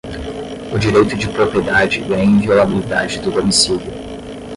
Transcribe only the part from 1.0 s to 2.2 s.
de propriedade e